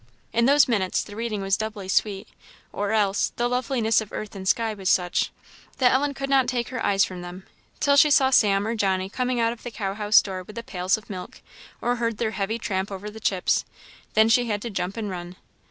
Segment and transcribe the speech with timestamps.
[0.33, 2.27] In those minutes the reading was doubly sweet;
[2.73, 5.29] or else, the loveliness of earth and sky was such,
[5.77, 7.45] that Ellen could not take her eyes from them,
[7.79, 10.63] till she saw Sam or Johnny coming out of the cow house door with the
[10.63, 11.39] pails of milk,
[11.81, 13.63] or heard their heavy tramp over the chips
[14.15, 15.35] then she had to jump and run.